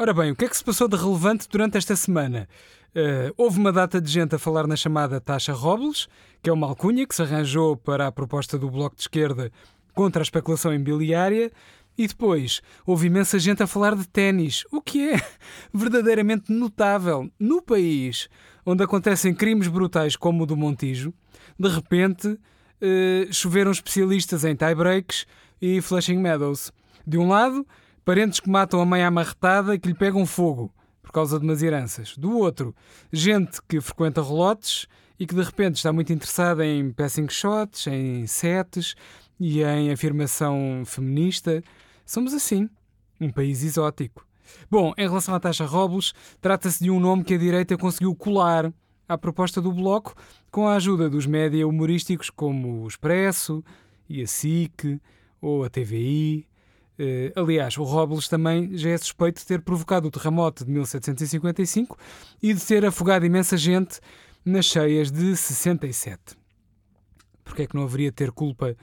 Ora 0.00 0.14
bem, 0.14 0.30
o 0.30 0.34
que 0.34 0.46
é 0.46 0.48
que 0.48 0.56
se 0.56 0.64
passou 0.64 0.88
de 0.88 0.96
relevante 0.96 1.46
durante 1.46 1.76
esta 1.76 1.94
semana? 1.94 2.48
Uh, 2.96 3.34
houve 3.36 3.58
uma 3.58 3.70
data 3.70 4.00
de 4.00 4.10
gente 4.10 4.34
a 4.34 4.38
falar 4.38 4.66
na 4.66 4.74
chamada 4.74 5.20
taxa 5.20 5.52
Robles, 5.52 6.08
que 6.42 6.48
é 6.48 6.52
uma 6.54 6.66
alcunha 6.66 7.06
que 7.06 7.14
se 7.14 7.20
arranjou 7.20 7.76
para 7.76 8.06
a 8.06 8.10
proposta 8.10 8.58
do 8.58 8.70
Bloco 8.70 8.96
de 8.96 9.02
Esquerda 9.02 9.52
contra 9.92 10.22
a 10.22 10.24
especulação 10.24 10.72
imobiliária. 10.72 11.52
E 11.98 12.08
depois 12.08 12.62
houve 12.86 13.08
imensa 13.08 13.38
gente 13.38 13.62
a 13.62 13.66
falar 13.66 13.94
de 13.94 14.08
ténis, 14.08 14.64
o 14.72 14.80
que 14.80 15.10
é 15.10 15.22
verdadeiramente 15.70 16.50
notável. 16.50 17.30
No 17.38 17.60
país 17.60 18.30
onde 18.64 18.82
acontecem 18.82 19.34
crimes 19.34 19.68
brutais 19.68 20.16
como 20.16 20.44
o 20.44 20.46
do 20.46 20.56
Montijo, 20.56 21.12
de 21.58 21.68
repente 21.68 22.26
uh, 22.26 23.30
choveram 23.30 23.70
especialistas 23.70 24.46
em 24.46 24.56
tie-breaks 24.56 25.26
e 25.60 25.82
Flushing 25.82 26.16
Meadows. 26.16 26.72
De 27.06 27.18
um 27.18 27.28
lado, 27.28 27.66
parentes 28.10 28.40
que 28.40 28.50
matam 28.50 28.80
a 28.80 28.84
mãe 28.84 29.04
amarretada 29.04 29.72
e 29.72 29.78
que 29.78 29.86
lhe 29.86 29.94
pegam 29.94 30.26
fogo 30.26 30.74
por 31.00 31.12
causa 31.12 31.38
de 31.38 31.44
umas 31.44 31.62
heranças. 31.62 32.16
Do 32.16 32.36
outro, 32.36 32.74
gente 33.12 33.62
que 33.68 33.80
frequenta 33.80 34.20
relotes 34.20 34.88
e 35.16 35.24
que 35.24 35.32
de 35.32 35.40
repente 35.40 35.76
está 35.76 35.92
muito 35.92 36.12
interessada 36.12 36.66
em 36.66 36.90
passing 36.90 37.28
shots, 37.28 37.86
em 37.86 38.26
sets 38.26 38.96
e 39.38 39.62
em 39.62 39.92
afirmação 39.92 40.82
feminista. 40.84 41.62
Somos 42.04 42.34
assim, 42.34 42.68
um 43.20 43.30
país 43.30 43.62
exótico. 43.62 44.26
Bom, 44.68 44.92
em 44.98 45.06
relação 45.06 45.32
à 45.32 45.38
taxa 45.38 45.64
Robles, 45.64 46.12
trata-se 46.40 46.82
de 46.82 46.90
um 46.90 46.98
nome 46.98 47.22
que 47.22 47.34
a 47.34 47.38
direita 47.38 47.78
conseguiu 47.78 48.12
colar 48.16 48.72
à 49.08 49.16
proposta 49.16 49.62
do 49.62 49.70
Bloco 49.70 50.16
com 50.50 50.66
a 50.66 50.74
ajuda 50.74 51.08
dos 51.08 51.26
média 51.26 51.64
humorísticos 51.64 52.28
como 52.28 52.82
o 52.82 52.88
Expresso 52.88 53.62
e 54.08 54.20
a 54.20 54.26
SIC 54.26 55.00
ou 55.40 55.62
a 55.62 55.70
TVI. 55.70 56.49
Uh, 57.00 57.32
aliás, 57.40 57.78
o 57.78 57.82
Robles 57.82 58.28
também 58.28 58.76
já 58.76 58.90
é 58.90 58.98
suspeito 58.98 59.40
de 59.40 59.46
ter 59.46 59.62
provocado 59.62 60.08
o 60.08 60.10
terremoto 60.10 60.66
de 60.66 60.70
1755 60.70 61.96
e 62.42 62.52
de 62.52 62.60
ter 62.60 62.84
afogado 62.84 63.24
imensa 63.24 63.56
gente 63.56 64.00
nas 64.44 64.66
cheias 64.66 65.10
de 65.10 65.34
67. 65.34 66.36
Porque 67.42 67.62
é 67.62 67.66
que 67.66 67.74
não 67.74 67.84
haveria 67.84 68.12
ter 68.12 68.30
culpa 68.30 68.76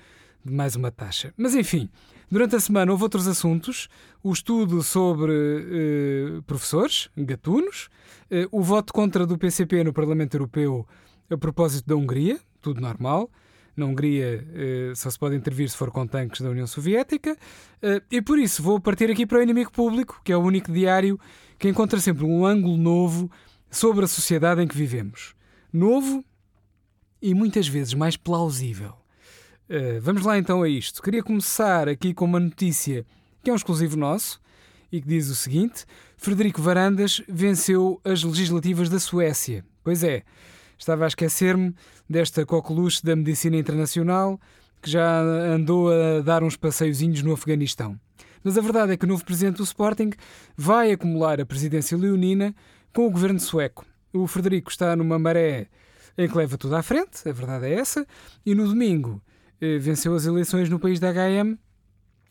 de 0.43 0.51
mais 0.51 0.75
uma 0.75 0.89
taxa? 0.89 1.31
Mas 1.37 1.53
enfim, 1.53 1.87
durante 2.27 2.55
a 2.55 2.59
semana 2.59 2.91
houve 2.91 3.03
outros 3.03 3.27
assuntos: 3.27 3.87
o 4.23 4.33
estudo 4.33 4.81
sobre 4.81 5.31
uh, 5.31 6.41
professores, 6.41 7.11
gatunos, 7.15 7.87
uh, 8.31 8.47
o 8.51 8.63
voto 8.63 8.93
contra 8.93 9.27
do 9.27 9.37
PCP 9.37 9.83
no 9.83 9.93
Parlamento 9.93 10.33
Europeu 10.33 10.87
a 11.29 11.37
propósito 11.37 11.85
da 11.85 11.95
Hungria, 11.95 12.39
tudo 12.63 12.81
normal 12.81 13.29
na 13.77 13.85
Hungria 13.85 14.45
eh, 14.53 14.93
só 14.95 15.09
se 15.09 15.17
pode 15.17 15.35
intervir 15.35 15.69
se 15.69 15.77
for 15.77 15.91
com 15.91 16.05
tanques 16.07 16.41
da 16.41 16.49
União 16.49 16.65
Soviética, 16.65 17.37
eh, 17.81 18.01
e 18.11 18.21
por 18.21 18.39
isso 18.39 18.63
vou 18.63 18.79
partir 18.79 19.09
aqui 19.11 19.25
para 19.25 19.37
o 19.37 19.41
Inimigo 19.41 19.71
Público, 19.71 20.19
que 20.23 20.31
é 20.31 20.37
o 20.37 20.41
único 20.41 20.71
diário 20.71 21.19
que 21.59 21.69
encontra 21.69 21.99
sempre 21.99 22.25
um 22.25 22.45
ângulo 22.45 22.75
novo 22.75 23.31
sobre 23.69 24.05
a 24.05 24.07
sociedade 24.07 24.61
em 24.61 24.67
que 24.67 24.75
vivemos. 24.75 25.35
Novo 25.71 26.23
e 27.21 27.33
muitas 27.33 27.67
vezes 27.67 27.93
mais 27.93 28.17
plausível. 28.17 28.93
Uh, 29.69 29.99
vamos 30.01 30.23
lá 30.23 30.37
então 30.37 30.63
a 30.63 30.69
isto. 30.69 31.01
Queria 31.01 31.21
começar 31.21 31.89
aqui 31.89 32.13
com 32.13 32.25
uma 32.25 32.39
notícia 32.39 33.05
que 33.43 33.49
é 33.49 33.53
um 33.53 33.55
exclusivo 33.55 33.97
nosso 33.97 34.39
e 34.91 35.01
que 35.01 35.07
diz 35.07 35.29
o 35.29 35.35
seguinte: 35.35 35.85
Frederico 36.15 36.61
Varandas 36.61 37.21
venceu 37.27 37.99
as 38.03 38.23
legislativas 38.23 38.89
da 38.89 38.99
Suécia. 38.99 39.65
Pois 39.83 40.03
é, 40.03 40.23
Estava 40.77 41.05
a 41.05 41.07
esquecer-me 41.07 41.73
desta 42.09 42.45
coqueluche 42.45 43.03
da 43.03 43.15
medicina 43.15 43.57
internacional 43.57 44.39
que 44.81 44.89
já 44.89 45.19
andou 45.19 45.89
a 45.91 46.21
dar 46.21 46.43
uns 46.43 46.55
passeiozinhos 46.55 47.23
no 47.23 47.33
Afeganistão. 47.33 47.99
Mas 48.43 48.57
a 48.57 48.61
verdade 48.61 48.93
é 48.93 48.97
que 48.97 49.05
o 49.05 49.07
novo 49.07 49.25
presidente 49.25 49.57
do 49.57 49.63
Sporting 49.63 50.11
vai 50.55 50.91
acumular 50.91 51.41
a 51.41 51.45
presidência 51.45 51.97
leonina 51.97 52.55
com 52.93 53.07
o 53.07 53.11
governo 53.11 53.39
sueco. 53.39 53.85
O 54.13 54.27
Frederico 54.27 54.69
está 54.69 54.95
numa 54.95 55.19
maré 55.19 55.67
em 56.17 56.27
que 56.27 56.37
leva 56.37 56.57
tudo 56.57 56.75
à 56.75 56.81
frente, 56.81 57.27
a 57.27 57.31
verdade 57.31 57.67
é 57.67 57.73
essa, 57.73 58.05
e 58.45 58.55
no 58.55 58.67
domingo 58.67 59.21
eh, 59.61 59.77
venceu 59.77 60.15
as 60.15 60.25
eleições 60.25 60.69
no 60.69 60.79
país 60.79 60.99
da 60.99 61.11
HM, 61.11 61.57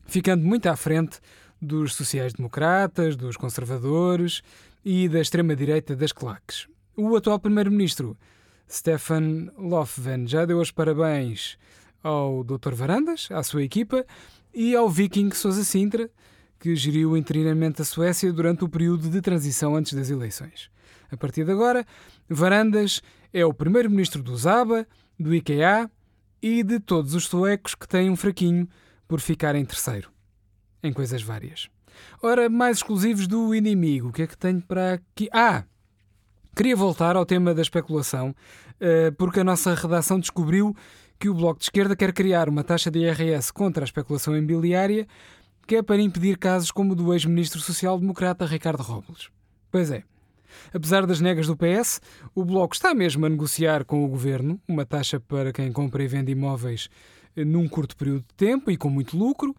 ficando 0.07 0.45
muito 0.45 0.67
à 0.67 0.77
frente 0.77 1.21
dos 1.61 1.95
sociais-democratas, 1.95 3.15
dos 3.17 3.37
conservadores 3.37 4.43
e 4.85 5.09
da 5.09 5.21
extrema-direita 5.21 5.95
das 5.95 6.13
claques. 6.13 6.67
O 6.97 7.15
atual 7.15 7.39
primeiro-ministro 7.39 8.17
Stefan 8.69 9.49
Löfven 9.57 10.27
já 10.27 10.45
deu 10.45 10.61
os 10.61 10.71
parabéns 10.71 11.57
ao 12.03 12.45
Dr. 12.45 12.75
Varandas, 12.75 13.29
à 13.31 13.43
sua 13.43 13.63
equipa 13.63 14.05
e 14.53 14.75
ao 14.75 14.89
Viking 14.89 15.31
Sousa 15.33 15.65
Sintra, 15.65 16.11
que 16.59 16.75
geriu 16.75 17.17
interinamente 17.17 17.83
a 17.83 17.85
Suécia 17.85 18.33
durante 18.33 18.65
o 18.65 18.69
período 18.69 19.09
de 19.09 19.21
transição 19.21 19.77
antes 19.77 19.93
das 19.93 20.11
eleições. 20.11 20.71
A 21.11 21.17
partir 21.17 21.45
de 21.45 21.53
agora, 21.53 21.87
Varandas 22.29 23.03
é 23.33 23.45
o 23.45 23.55
primeiro-ministro 23.55 24.23
do 24.23 24.37
ZABA, 24.37 24.87
do 25.19 25.35
IKEA 25.35 25.91
e 26.43 26.63
de 26.63 26.81
todos 26.81 27.15
os 27.15 27.27
suecos 27.27 27.75
que 27.75 27.89
têm 27.89 28.11
um 28.11 28.17
fraquinho 28.17 28.69
por 29.07 29.21
ficar 29.21 29.55
em 29.55 29.65
terceiro. 29.65 30.11
Em 30.83 30.93
coisas 30.93 31.23
várias. 31.23 31.69
Ora, 32.23 32.49
mais 32.49 32.79
exclusivos 32.79 33.27
do 33.27 33.55
inimigo, 33.55 34.09
o 34.09 34.13
que 34.13 34.23
é 34.23 34.27
que 34.27 34.37
tenho 34.37 34.61
para 34.63 34.95
aqui? 34.95 35.29
Ah! 35.33 35.65
Queria 36.57 36.75
voltar 36.75 37.17
ao 37.17 37.27
tema 37.27 37.53
da 37.53 37.61
especulação, 37.61 38.35
eh, 38.81 39.11
porque 39.11 39.41
a 39.41 39.45
nossa 39.45 39.75
redação 39.75 40.19
descobriu 40.19 40.75
que 41.19 41.29
o 41.29 41.35
Bloco 41.35 41.59
de 41.59 41.67
Esquerda 41.67 41.95
quer 41.95 42.15
criar 42.15 42.49
uma 42.49 42.65
taxa 42.65 42.91
de 42.91 43.01
IRS 43.01 43.53
contra 43.53 43.85
a 43.85 43.87
especulação 43.87 44.35
imobiliária 44.35 45.07
que 45.67 45.77
é 45.77 45.83
para 45.83 46.01
impedir 46.01 46.39
casos 46.39 46.71
como 46.71 46.93
o 46.93 46.97
do 46.97 47.13
ex-ministro 47.13 47.61
social-democrata 47.61 48.47
Ricardo 48.47 48.83
Robles. 48.83 49.29
Pois 49.71 49.91
é. 49.91 50.03
Apesar 50.73 51.05
das 51.05 51.21
negas 51.21 51.47
do 51.47 51.57
PS, 51.59 52.01
o 52.35 52.43
Bloco 52.43 52.75
está 52.75 52.95
mesmo 52.95 53.27
a 53.27 53.29
negociar 53.29 53.85
com 53.85 54.03
o 54.03 54.09
governo 54.09 54.59
uma 54.67 54.87
taxa 54.87 55.21
para 55.21 55.53
quem 55.53 55.71
compra 55.71 56.03
e 56.03 56.09
vende 56.09 56.33
imóveis 56.33 56.89
eh, 57.37 57.45
num 57.45 57.69
curto 57.69 57.95
período 57.99 58.21
de 58.21 58.35
tempo 58.35 58.71
e 58.71 58.79
com 58.79 58.89
muito 58.89 59.15
lucro. 59.15 59.55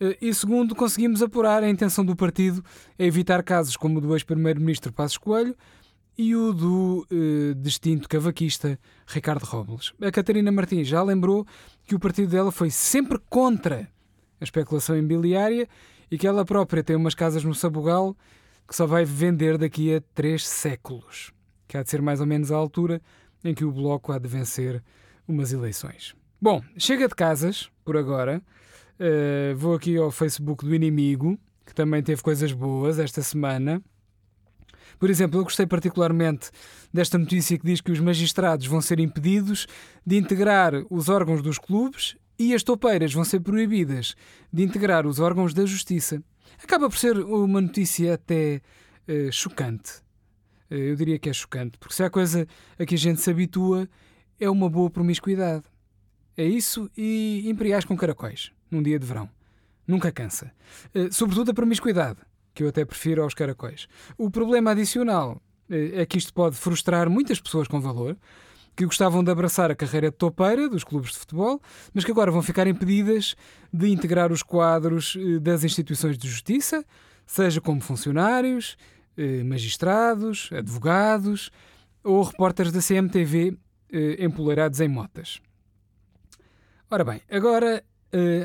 Eh, 0.00 0.16
e 0.22 0.32
segundo, 0.32 0.74
conseguimos 0.74 1.22
apurar 1.22 1.62
a 1.62 1.68
intenção 1.68 2.06
do 2.06 2.16
partido 2.16 2.64
a 2.98 3.02
evitar 3.02 3.42
casos 3.42 3.76
como 3.76 3.98
o 3.98 4.00
do 4.00 4.14
ex-primeiro-ministro 4.14 4.94
Passos 4.94 5.18
Coelho, 5.18 5.54
e 6.18 6.34
o 6.34 6.52
do 6.52 7.06
uh, 7.12 7.54
distinto 7.54 8.08
cavaquista 8.08 8.76
Ricardo 9.06 9.44
Robles. 9.44 9.92
A 10.02 10.10
Catarina 10.10 10.50
Martins 10.50 10.88
já 10.88 11.00
lembrou 11.00 11.46
que 11.84 11.94
o 11.94 11.98
partido 12.00 12.32
dela 12.32 12.50
foi 12.50 12.70
sempre 12.70 13.20
contra 13.30 13.88
a 14.40 14.44
especulação 14.44 14.98
imobiliária 14.98 15.68
e 16.10 16.18
que 16.18 16.26
ela 16.26 16.44
própria 16.44 16.82
tem 16.82 16.96
umas 16.96 17.14
casas 17.14 17.44
no 17.44 17.54
Sabugal 17.54 18.16
que 18.66 18.74
só 18.74 18.84
vai 18.84 19.04
vender 19.04 19.56
daqui 19.56 19.94
a 19.94 20.02
três 20.12 20.46
séculos, 20.46 21.32
que 21.68 21.76
há 21.76 21.82
de 21.84 21.88
ser 21.88 22.02
mais 22.02 22.20
ou 22.20 22.26
menos 22.26 22.50
a 22.50 22.56
altura 22.56 23.00
em 23.44 23.54
que 23.54 23.64
o 23.64 23.70
Bloco 23.70 24.12
há 24.12 24.18
de 24.18 24.28
vencer 24.28 24.82
umas 25.26 25.52
eleições. 25.52 26.14
Bom, 26.40 26.62
chega 26.76 27.06
de 27.06 27.14
casas, 27.14 27.70
por 27.84 27.96
agora. 27.96 28.42
Uh, 28.98 29.56
vou 29.56 29.74
aqui 29.74 29.96
ao 29.96 30.10
Facebook 30.10 30.64
do 30.64 30.74
Inimigo, 30.74 31.38
que 31.64 31.74
também 31.74 32.02
teve 32.02 32.22
coisas 32.22 32.52
boas 32.52 32.98
esta 32.98 33.22
semana. 33.22 33.80
Por 34.98 35.10
exemplo, 35.10 35.38
eu 35.38 35.44
gostei 35.44 35.66
particularmente 35.66 36.50
desta 36.92 37.16
notícia 37.16 37.58
que 37.58 37.64
diz 37.64 37.80
que 37.80 37.92
os 37.92 38.00
magistrados 38.00 38.66
vão 38.66 38.80
ser 38.80 38.98
impedidos 38.98 39.66
de 40.04 40.16
integrar 40.16 40.72
os 40.90 41.08
órgãos 41.08 41.40
dos 41.40 41.58
clubes 41.58 42.16
e 42.38 42.54
as 42.54 42.62
topeiras 42.62 43.12
vão 43.12 43.24
ser 43.24 43.40
proibidas 43.40 44.14
de 44.52 44.62
integrar 44.62 45.06
os 45.06 45.20
órgãos 45.20 45.54
da 45.54 45.64
justiça. 45.66 46.22
Acaba 46.62 46.88
por 46.88 46.98
ser 46.98 47.18
uma 47.18 47.60
notícia 47.60 48.14
até 48.14 48.60
uh, 49.08 49.32
chocante. 49.32 49.92
Uh, 50.70 50.74
eu 50.74 50.96
diria 50.96 51.18
que 51.18 51.28
é 51.28 51.32
chocante, 51.32 51.78
porque 51.78 51.94
se 51.94 52.02
há 52.02 52.10
coisa 52.10 52.46
a 52.78 52.84
que 52.84 52.94
a 52.94 52.98
gente 52.98 53.20
se 53.20 53.30
habitua 53.30 53.88
é 54.40 54.48
uma 54.48 54.68
boa 54.68 54.90
promiscuidade. 54.90 55.64
É 56.36 56.44
isso 56.44 56.90
e 56.96 57.44
imperiais 57.46 57.84
com 57.84 57.96
caracóis, 57.96 58.52
num 58.70 58.82
dia 58.82 58.98
de 58.98 59.06
verão. 59.06 59.28
Nunca 59.86 60.12
cansa. 60.12 60.52
Uh, 60.94 61.12
sobretudo 61.12 61.50
a 61.50 61.54
promiscuidade 61.54 62.18
que 62.58 62.64
eu 62.64 62.68
até 62.68 62.84
prefiro 62.84 63.22
aos 63.22 63.34
caracóis. 63.34 63.86
O 64.16 64.28
problema 64.28 64.72
adicional 64.72 65.40
eh, 65.70 66.02
é 66.02 66.04
que 66.04 66.18
isto 66.18 66.34
pode 66.34 66.56
frustrar 66.56 67.08
muitas 67.08 67.40
pessoas 67.40 67.68
com 67.68 67.80
valor 67.80 68.16
que 68.74 68.84
gostavam 68.84 69.22
de 69.22 69.30
abraçar 69.30 69.70
a 69.70 69.76
carreira 69.76 70.10
de 70.10 70.16
topeira 70.16 70.68
dos 70.68 70.82
clubes 70.82 71.12
de 71.12 71.18
futebol, 71.18 71.62
mas 71.94 72.04
que 72.04 72.10
agora 72.10 72.32
vão 72.32 72.42
ficar 72.42 72.66
impedidas 72.66 73.36
de 73.72 73.88
integrar 73.88 74.32
os 74.32 74.42
quadros 74.42 75.16
eh, 75.16 75.38
das 75.38 75.62
instituições 75.62 76.18
de 76.18 76.28
justiça, 76.28 76.84
seja 77.24 77.60
como 77.60 77.80
funcionários, 77.80 78.76
eh, 79.16 79.44
magistrados, 79.44 80.50
advogados 80.52 81.52
ou 82.02 82.24
repórteres 82.24 82.72
da 82.72 82.80
CMTV 82.80 83.56
empoleirados 84.18 84.80
em 84.80 84.88
motas. 84.88 85.40
Ora 86.90 87.04
bem, 87.04 87.22
agora. 87.30 87.84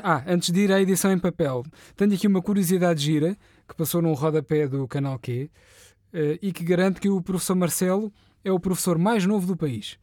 ah, 0.03 0.23
antes 0.27 0.51
de 0.51 0.61
ir 0.61 0.71
à 0.71 0.81
edição 0.81 1.11
em 1.11 1.19
papel, 1.19 1.63
tenho 1.95 2.13
aqui 2.13 2.27
uma 2.27 2.41
curiosidade 2.41 3.03
gira 3.03 3.37
que 3.73 3.77
passou 3.77 4.01
num 4.01 4.13
rodapé 4.13 4.67
do 4.67 4.87
Canal 4.87 5.17
Q 5.17 5.49
eh, 6.13 6.39
e 6.41 6.53
que 6.53 6.63
garante 6.63 7.01
que 7.01 7.09
o 7.09 7.21
professor 7.21 7.55
Marcelo 7.55 8.13
é 8.43 8.51
o 8.51 8.59
professor 8.59 8.99
mais 8.99 9.25
novo 9.25 9.47
do 9.47 9.57
país. 9.57 9.97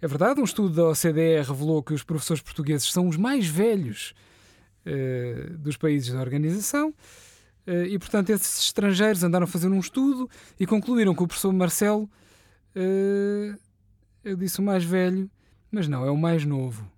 É 0.00 0.08
verdade, 0.08 0.40
um 0.40 0.44
estudo 0.44 0.74
da 0.74 0.88
OCDE 0.88 1.40
revelou 1.46 1.82
que 1.82 1.94
os 1.94 2.02
professores 2.02 2.42
portugueses 2.42 2.90
são 2.90 3.06
os 3.06 3.16
mais 3.16 3.46
velhos 3.46 4.12
uh, 4.84 5.56
dos 5.58 5.76
países 5.76 6.12
da 6.12 6.20
organização, 6.20 6.92
Uh, 7.64 7.86
e, 7.86 7.96
portanto, 7.96 8.30
esses 8.30 8.58
estrangeiros 8.58 9.22
andaram 9.22 9.44
a 9.44 9.46
fazer 9.46 9.68
um 9.68 9.78
estudo 9.78 10.28
e 10.58 10.66
concluíram 10.66 11.14
que 11.14 11.22
o 11.22 11.28
professor 11.28 11.52
Marcelo, 11.52 12.10
eu 14.24 14.36
disse 14.36 14.58
o 14.58 14.64
mais 14.64 14.82
velho, 14.82 15.30
mas 15.70 15.86
não, 15.86 16.04
é 16.04 16.10
o 16.10 16.16
mais 16.16 16.44
novo. 16.44 16.90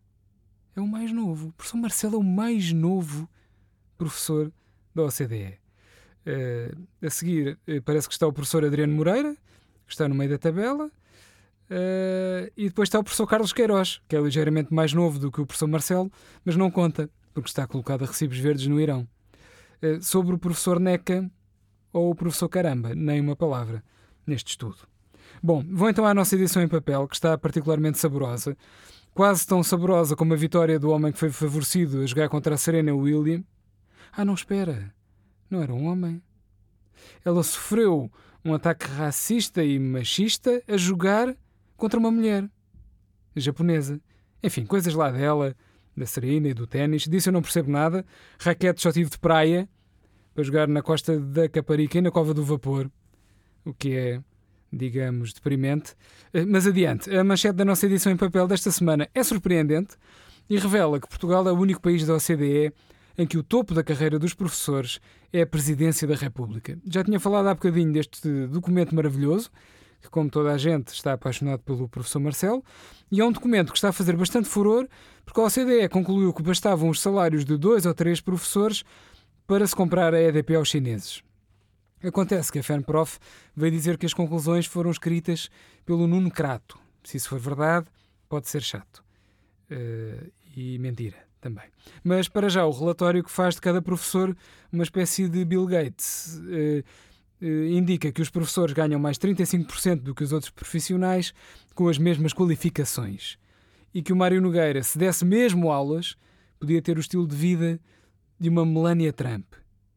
É 0.75 0.81
o 0.81 0.89
mais 0.89 1.13
novo. 1.13 1.49
O 1.49 1.53
professor 1.53 1.77
Marcelo 1.77 2.15
é 2.15 2.19
o 2.19 2.23
mais 2.23 2.73
novo 2.73 3.29
professor 3.99 4.51
da 4.95 5.03
OCDE. 5.03 5.59
Uh, 6.27 7.07
a 7.07 7.11
seguir, 7.11 7.59
parece 7.85 8.09
que 8.09 8.15
está 8.15 8.27
o 8.27 8.33
professor 8.33 8.65
Adriano 8.65 8.95
Moreira, 8.95 9.37
que 9.87 9.93
está 9.93 10.09
no 10.09 10.15
meio 10.15 10.31
da 10.31 10.39
tabela. 10.39 10.91
Uh, 11.71 12.51
e 12.57 12.69
depois 12.69 12.89
está 12.89 12.99
o 12.99 13.05
professor 13.05 13.27
Carlos 13.27 13.53
Queiroz, 13.53 14.01
que 14.09 14.15
é 14.15 14.21
ligeiramente 14.21 14.73
mais 14.73 14.93
novo 14.93 15.19
do 15.19 15.31
que 15.31 15.41
o 15.41 15.47
professor 15.47 15.67
Marcelo, 15.67 16.11
mas 16.45 16.57
não 16.57 16.71
conta, 16.71 17.09
porque 17.33 17.49
está 17.49 17.67
colocado 17.67 18.05
a 18.05 18.07
recibos 18.07 18.39
verdes 18.39 18.67
no 18.67 18.81
Irão. 18.81 19.09
Uh, 19.83 20.03
sobre 20.03 20.35
o 20.35 20.39
professor 20.39 20.79
Neca 20.79 21.31
ou 21.93 22.11
o 22.11 22.15
professor 22.15 22.49
Caramba, 22.49 22.95
nem 22.95 23.21
uma 23.21 23.37
palavra 23.37 23.83
neste 24.27 24.51
estudo. 24.51 24.79
Bom, 25.43 25.65
vou 25.71 25.89
então 25.89 26.07
à 26.07 26.15
nossa 26.15 26.35
edição 26.35 26.63
em 26.63 26.69
papel, 26.69 27.07
que 27.09 27.15
está 27.15 27.37
particularmente 27.37 27.99
saborosa, 27.99 28.57
quase 29.13 29.47
tão 29.47 29.63
saborosa 29.63 30.17
como 30.17 30.35
a 30.35 30.37
vitória 30.37 30.79
do 30.79 30.91
homem 30.91 31.13
que 31.13 31.19
foi 31.19 31.31
favorecido 31.31 32.03
a 32.03 32.07
jogar 32.07 32.29
contra 32.29 32.55
a 32.55 32.59
Serena 32.59 32.95
William. 32.95 33.43
Ah, 34.13 34.25
não 34.25 34.35
espera, 34.35 34.93
não 35.51 35.63
era 35.63 35.73
um 35.73 35.87
homem. 35.87 36.23
Ela 37.25 37.43
sofreu 37.43 38.11
um 38.45 38.55
ataque 38.55 38.87
racista 38.87 39.65
e 39.65 39.79
machista 39.79 40.63
a 40.69 40.77
jogar 40.77 41.35
contra 41.77 41.99
uma 41.99 42.11
mulher 42.11 42.49
japonesa. 43.35 44.01
Enfim, 44.43 44.67
coisas 44.67 44.95
lá 44.95 45.11
dela, 45.11 45.57
da 45.97 46.07
Serena 46.07 46.49
e 46.49 46.55
do 46.55 46.67
ténis. 46.67 47.05
Disso 47.05 47.29
eu 47.29 47.33
não 47.33 47.43
percebo 47.43 47.71
nada. 47.71 48.05
Raquete 48.39 48.83
só 48.83 48.93
tive 48.93 49.11
de 49.11 49.19
praia 49.19 49.69
para 50.35 50.45
jogar 50.45 50.69
na 50.69 50.83
costa 50.83 51.19
da 51.19 51.49
Caparica 51.49 51.99
e 51.99 52.01
na 52.01 52.11
Cova 52.11 52.35
do 52.35 52.45
Vapor, 52.45 52.91
o 53.65 53.73
que 53.73 53.97
é, 53.97 54.21
digamos, 54.73 55.33
deprimente. 55.33 55.95
Eh, 56.33 56.45
mas 56.45 56.67
adiante, 56.67 57.15
a 57.15 57.23
manchete 57.23 57.55
da 57.55 57.65
nossa 57.65 57.87
edição 57.87 58.13
em 58.13 58.17
papel 58.17 58.47
desta 58.49 58.71
semana 58.71 59.09
é 59.15 59.23
surpreendente 59.23 59.97
e 60.51 60.59
revela 60.59 61.01
que 61.01 61.09
Portugal 61.09 61.47
é 61.49 61.53
o 61.53 61.59
único 61.59 61.81
país 61.81 62.05
da 62.05 62.15
OCDE 62.15 62.73
em 63.17 63.27
que 63.27 63.39
o 63.39 63.43
topo 63.43 63.75
da 63.75 63.83
carreira 63.83 64.19
dos 64.19 64.35
professores 64.35 65.01
é 65.33 65.43
a 65.43 65.47
Presidência 65.47 66.07
da 66.07 66.15
República. 66.15 66.79
Já 66.85 67.05
tinha 67.05 67.21
falado 67.21 67.49
há 67.49 67.55
bocadinho 67.55 67.93
deste 67.93 68.47
documento 68.49 68.95
maravilhoso 68.95 69.51
que, 70.01 70.11
como 70.11 70.29
toda 70.29 70.53
a 70.53 70.59
gente, 70.59 70.89
está 70.89 71.15
apaixonado 71.15 71.61
pelo 71.61 71.89
professor 71.89 72.21
Marcelo, 72.21 72.63
e 73.11 73.21
é 73.21 73.25
um 73.25 73.33
documento 73.33 73.73
que 73.73 73.79
está 73.79 73.89
a 73.89 73.93
fazer 73.93 74.15
bastante 74.17 74.49
furor, 74.49 74.87
porque 75.25 75.41
a 75.41 75.45
OCDE 75.45 75.89
concluiu 75.89 76.33
que 76.35 76.43
bastavam 76.43 76.91
os 76.91 77.01
salários 77.01 77.45
de 77.45 77.57
dois 77.57 77.87
ou 77.87 77.95
três 77.95 78.21
professores 78.21 78.85
para 79.47 79.67
se 79.67 79.75
comprar 79.75 80.13
a 80.13 80.21
EDP 80.21 80.57
aos 80.57 80.69
chineses. 80.69 81.23
Acontece 82.03 82.53
que 82.53 82.59
a 82.59 82.63
FENPROF 82.63 83.19
veio 83.57 83.73
dizer 83.73 83.97
que 83.97 84.05
as 84.05 84.13
conclusões 84.13 84.67
foram 84.67 84.91
escritas 84.91 85.49
pelo 85.87 86.07
Nuno 86.07 86.31
Crato. 86.31 86.79
Se 87.03 87.17
isso 87.17 87.31
for 87.31 87.39
verdade, 87.39 87.87
pode 88.29 88.47
ser 88.47 88.61
chato. 88.61 89.03
Uh, 89.71 90.31
e 90.55 90.79
mentira 90.79 91.17
também. 91.45 91.65
Mas 92.03 92.27
para 92.27 92.49
já, 92.49 92.65
o 92.65 92.71
relatório 92.71 93.23
que 93.23 93.31
faz 93.31 93.55
de 93.55 93.61
cada 93.61 93.83
professor 93.83 94.35
uma 94.73 94.83
espécie 94.83 95.29
de 95.29 95.45
Bill 95.45 95.67
Gates. 95.67 96.41
Uh, 96.41 96.83
eh, 97.43 97.69
indica 97.73 98.11
que 98.11 98.23
os 98.23 98.31
professores 98.31 98.73
ganham 98.73 98.99
mais 98.99 99.19
35% 99.19 100.01
do 100.01 100.15
que 100.15 100.25
os 100.25 100.33
outros 100.33 100.51
profissionais 100.51 101.35
com 101.75 101.89
as 101.89 101.99
mesmas 101.99 102.33
qualificações. 102.33 103.37
E 103.93 104.03
que 104.03 104.13
o 104.13 104.17
Mário 104.17 104.41
Nogueira, 104.41 104.83
se 104.83 104.97
desse 104.97 105.25
mesmo 105.27 105.71
aulas, 105.71 106.17
podia 106.59 106.81
ter 106.81 106.97
o 106.97 107.01
estilo 107.01 107.27
de 107.27 107.37
vida 107.37 107.79
de 108.41 108.49
uma 108.49 108.65
Melania 108.65 109.13
Trump. 109.13 109.45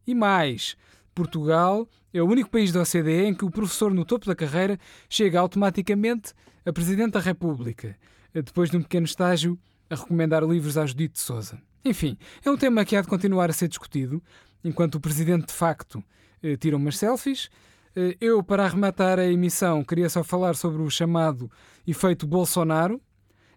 E 0.05 0.13
mais, 0.13 0.75
Portugal 1.15 1.87
é 2.13 2.21
o 2.21 2.27
único 2.27 2.49
país 2.49 2.73
da 2.73 2.81
OCDE 2.81 3.27
em 3.27 3.33
que 3.33 3.45
o 3.45 3.51
professor 3.51 3.93
no 3.93 4.03
topo 4.03 4.25
da 4.25 4.35
carreira 4.35 4.77
chega 5.09 5.39
automaticamente 5.39 6.33
a 6.65 6.73
Presidente 6.73 7.13
da 7.13 7.19
República, 7.21 7.97
depois 8.33 8.69
de 8.69 8.75
um 8.75 8.81
pequeno 8.81 9.05
estágio 9.05 9.57
a 9.89 9.95
recomendar 9.95 10.43
livros 10.43 10.77
à 10.77 10.85
Judite 10.85 11.13
de 11.13 11.19
Souza. 11.19 11.59
Enfim, 11.83 12.17
é 12.43 12.49
um 12.49 12.57
tema 12.57 12.83
que 12.83 12.95
há 12.95 13.01
de 13.01 13.07
continuar 13.07 13.49
a 13.49 13.53
ser 13.53 13.67
discutido, 13.67 14.21
enquanto 14.63 14.95
o 14.95 14.99
Presidente 14.99 15.47
de 15.47 15.53
facto 15.53 16.03
eh, 16.43 16.57
tiram 16.57 16.77
umas 16.77 16.97
selfies. 16.97 17.49
Eh, 17.95 18.17
eu, 18.19 18.43
para 18.43 18.65
arrematar 18.65 19.19
a 19.19 19.25
emissão, 19.25 19.83
queria 19.83 20.09
só 20.09 20.23
falar 20.23 20.55
sobre 20.55 20.81
o 20.81 20.89
chamado 20.89 21.49
efeito 21.85 22.27
Bolsonaro, 22.27 23.01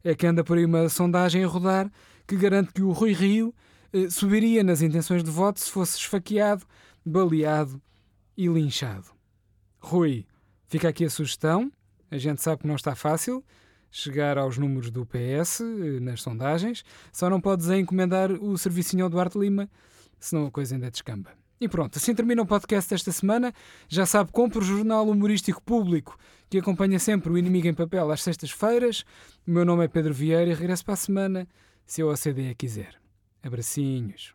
é 0.05 0.15
que 0.15 0.27
anda 0.27 0.45
por 0.45 0.57
aí 0.57 0.65
uma 0.65 0.89
sondagem 0.89 1.45
a 1.45 1.47
rodar 1.47 1.91
que 2.27 2.37
garante 2.37 2.73
que 2.73 2.83
o 2.83 2.93
Rui 2.93 3.13
Rio 3.13 3.55
eh, 3.93 4.09
subiria 4.09 4.63
nas 4.63 4.83
intenções 4.83 5.25
de 5.25 5.31
voto 5.31 5.59
se 5.59 5.71
fosse 5.71 5.99
esfaqueado, 5.99 6.65
baleado 7.05 7.83
e 8.37 8.47
linchado. 8.47 9.07
Rui, 9.81 10.27
fica 10.69 10.89
aqui 10.89 11.05
a 11.05 11.11
sugestão. 11.11 11.73
A 12.11 12.19
gente 12.19 12.41
sabe 12.41 12.63
que 12.63 12.69
não 12.69 12.77
está 12.77 12.95
fácil 12.95 13.45
chegar 13.91 14.39
aos 14.39 14.57
números 14.57 14.91
do 14.91 15.07
PS 15.07 15.61
nas 16.01 16.23
sondagens. 16.23 16.85
Só 17.13 17.29
não 17.29 17.41
podes 17.41 17.69
encomendar 17.71 18.31
o 18.33 18.57
servicinho 18.57 19.05
ao 19.05 19.11
Duarte 19.11 19.39
Lima, 19.39 19.69
senão 20.19 20.47
a 20.47 20.51
coisa 20.51 20.75
ainda 20.75 20.91
descamba. 20.91 21.31
E 21.61 21.69
pronto, 21.69 21.99
assim 21.99 22.15
termina 22.15 22.41
o 22.41 22.47
podcast 22.47 22.89
desta 22.89 23.13
semana. 23.13 23.53
Já 23.89 24.07
sabe, 24.07 24.33
compre 24.33 24.61
o 24.61 24.63
jornal 24.63 25.07
humorístico 25.07 25.63
público 25.63 26.17
que 26.49 26.59
acompanha 26.59 26.99
sempre 26.99 27.31
o 27.31 27.39
Inimigo 27.39 27.69
em 27.69 27.75
Papel 27.75 28.11
às 28.11 28.23
sextas-feiras. 28.23 29.05
O 29.47 29.51
meu 29.51 29.65
nome 29.65 29.85
é 29.85 29.89
Pedro 29.89 30.15
Vieira 30.15 30.51
e 30.51 30.55
regresso 30.55 30.85
para 30.85 30.95
a 30.95 30.97
semana, 30.97 31.49
se 31.85 32.01
a 32.03 32.07
OCDE 32.07 32.55
quiser. 32.55 32.95
Abracinhos. 33.43 34.35